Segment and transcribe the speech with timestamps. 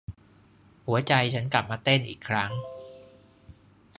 [0.85, 2.51] หัวใจฉันกลับมาเต้นอีกครั้ง